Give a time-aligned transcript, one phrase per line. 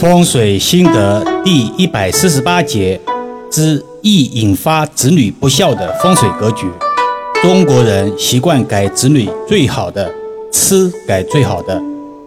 [0.00, 2.98] 风水心得第一百四十八节
[3.50, 6.66] 之易引发子女不孝的风水格局。
[7.42, 10.10] 中国人习惯改子女最好的，
[10.50, 11.78] 吃改最好的，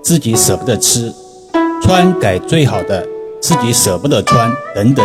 [0.03, 1.11] 自己舍不得吃；
[1.81, 3.03] 穿改最好的，
[3.41, 5.03] 自己舍不得穿，等等。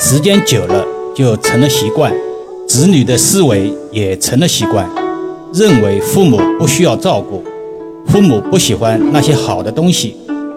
[0.00, 0.84] 时间久了
[1.14, 2.12] 就成了习惯，
[2.66, 4.90] 子女的思维也成了习惯，
[5.54, 7.44] 认为父母不需要照顾，
[8.08, 10.16] 父母不喜欢那些好的东西。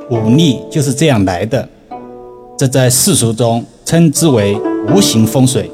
[0.10, 1.68] 武力就是这样来的，
[2.58, 4.56] 这在世俗中称之为
[4.88, 5.70] 无形风水，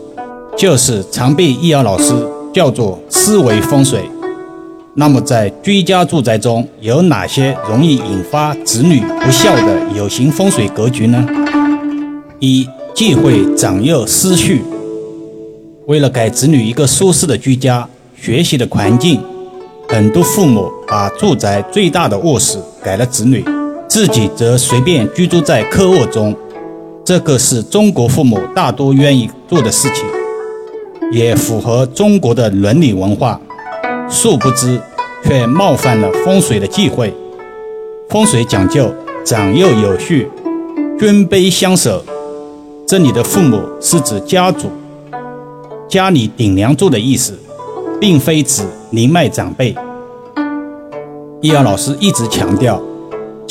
[0.57, 2.13] 就是常被易遥老师
[2.53, 4.03] 叫做思维风水。
[4.93, 11.27] 那么在居家住宅中有哪些容易引发子女不孝的有形风水格局呢？
[12.39, 14.63] 一忌讳长幼失序。
[15.87, 19.21] 为了给子女一个舒适的居家、学习的环境，
[19.89, 23.43] 很多父母把住宅最大的卧室改了子女。
[23.91, 26.33] 自己则随便居住在客卧中，
[27.03, 30.05] 这个是中国父母大多愿意做的事情，
[31.11, 33.37] 也符合中国的伦理文化。
[34.09, 34.79] 殊不知，
[35.25, 37.13] 却冒犯了风水的忌讳。
[38.07, 38.89] 风水讲究
[39.25, 40.29] 长幼有序、
[40.97, 42.01] 尊卑相守。
[42.87, 44.69] 这里的父母是指家族、
[45.89, 47.37] 家里顶梁柱的意思，
[47.99, 49.75] 并非指灵脉长辈。
[51.41, 52.81] 易阳老师一直强调。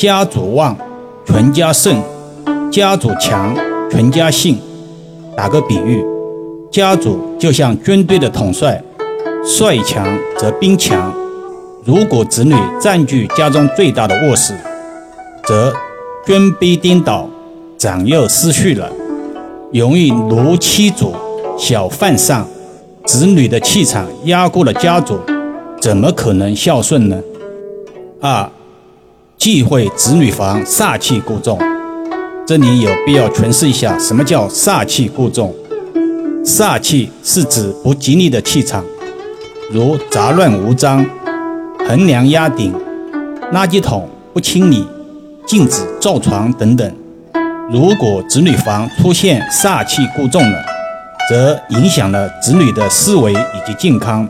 [0.01, 0.75] 家主旺，
[1.27, 1.93] 全家盛；
[2.71, 3.55] 家主强，
[3.91, 4.57] 全家兴。
[5.37, 6.03] 打个比喻，
[6.71, 8.83] 家主就像军队的统帅，
[9.45, 10.07] 帅强
[10.39, 11.13] 则兵强。
[11.85, 14.55] 如果子女占据家中最大的卧室，
[15.45, 15.71] 则
[16.25, 17.29] 军卑颠倒，
[17.77, 18.91] 长幼失序了，
[19.71, 21.13] 容易奴欺主，
[21.59, 22.47] 小犯上。
[23.05, 25.19] 子女的气场压过了家主，
[25.79, 27.21] 怎么可能孝顺呢？
[28.19, 28.49] 二。
[29.41, 31.57] 忌讳子女房煞气过重，
[32.45, 35.51] 这里有必要诠释一下什么叫煞气过重。
[36.45, 38.85] 煞气是指不吉利的气场，
[39.71, 41.03] 如杂乱无章、
[41.87, 42.71] 横梁压顶、
[43.51, 44.85] 垃圾桶不清理、
[45.47, 46.95] 镜子照床等等。
[47.71, 50.63] 如果子女房出现煞气过重了，
[51.27, 53.35] 则影响了子女的思维以
[53.65, 54.29] 及健康，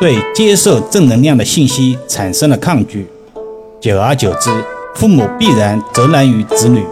[0.00, 3.06] 对接受正能量的信息产生了抗拒。
[3.80, 4.50] 久而久之，
[4.96, 6.82] 父母必然责难于子女，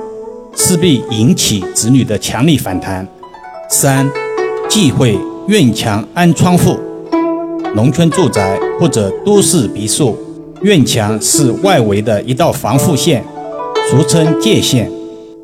[0.54, 3.04] 势必引起子女的强力反弹。
[3.68, 4.08] 三，
[4.68, 6.78] 忌讳院墙安窗户。
[7.74, 10.16] 农村住宅或者都市别墅，
[10.62, 13.24] 院墙是外围的一道防护线，
[13.90, 14.88] 俗称界线，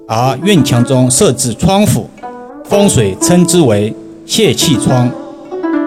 [0.07, 2.09] 而院墙中设置窗户，
[2.67, 3.93] 风水称之为
[4.25, 5.11] 泄气窗。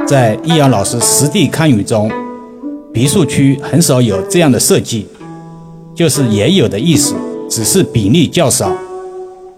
[0.06, 2.12] 在易阳老师实地看舆中，
[2.92, 5.08] 别墅区很少有这样的设计。
[5.96, 7.16] 就是也有的意思，
[7.50, 8.70] 只是比例较少。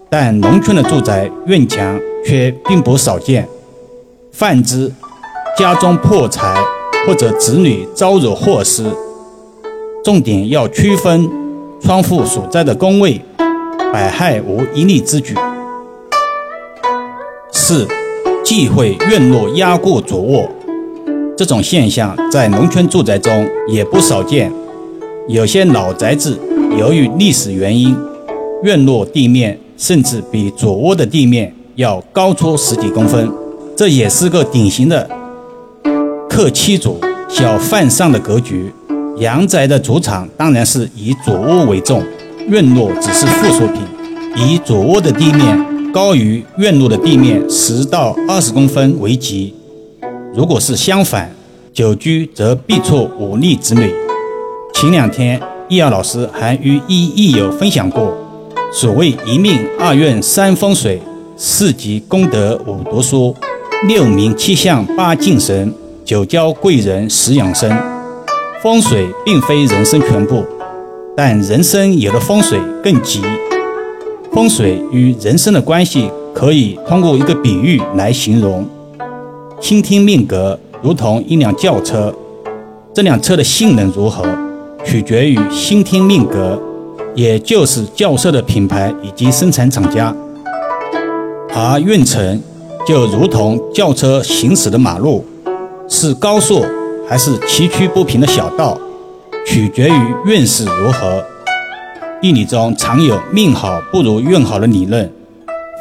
[0.08, 3.46] 但农村的住宅院墙却并不少见。
[4.30, 4.92] 泛之，
[5.58, 6.62] 家中破财
[7.06, 8.84] 或者子女遭惹祸事，
[10.04, 11.28] 重点要区分
[11.80, 13.20] 窗户所在的宫位，
[13.92, 15.34] 百害无一利之举。
[17.50, 17.86] 四，
[18.44, 20.48] 忌讳院落压过主卧，
[21.36, 24.52] 这种现象在农村住宅中也不少见。
[25.28, 26.38] 有些老宅子
[26.78, 27.94] 由于历史原因，
[28.62, 33.30] 院落地面甚至比主卧的地面要高出十几公分，
[33.76, 35.06] 这也是个典型的
[36.30, 38.72] 克妻主、小犯上的格局。
[39.18, 42.02] 阳宅的主场当然是以主卧为重，
[42.48, 43.82] 院落只是附属品。
[44.34, 49.52] 以主卧的地面高于院落的地面十到二十公分为吉。
[50.34, 51.30] 如果是相反，
[51.74, 53.92] 久居则必错五利子女。
[54.74, 58.16] 前两天，易遥老师还与一益友分享过，
[58.72, 61.00] 所谓一命二运三风水，
[61.36, 63.34] 四积功德五读书，
[63.88, 65.74] 六名七相八敬神，
[66.04, 67.70] 九交贵人十养生。
[68.62, 70.44] 风水并非人生全部，
[71.16, 73.20] 但人生有了风水更吉。
[74.32, 78.64] 风水与人生的关系可以通过一个比喻来形容：
[79.60, 82.14] 倾听命格如同一辆轿车，
[82.94, 84.24] 这辆车的性能如何？
[84.90, 86.58] 取决于新听命格，
[87.14, 90.10] 也就是轿车的品牌以及生产厂家；
[91.54, 92.42] 而运程
[92.86, 95.22] 就如同轿车行驶的马路，
[95.90, 96.64] 是高速
[97.06, 98.78] 还是崎岖不平的小道，
[99.46, 101.22] 取决于运势如何。
[102.22, 105.12] 易理中常有“命好不如运好”的理论，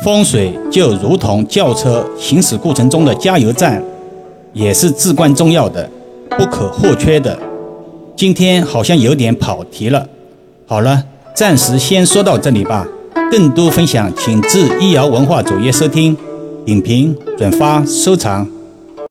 [0.03, 3.81] 风水就如同轿车行驶过程中的加油站，
[4.51, 5.89] 也是至关重要的、
[6.31, 7.39] 不可或缺的。
[8.17, 10.07] 今天好像有点跑题了，
[10.65, 11.03] 好了，
[11.35, 12.87] 暂时先说到这里吧。
[13.29, 16.17] 更多分享，请至易瑶文化主页收听、
[16.65, 18.49] 点评、转发、收藏。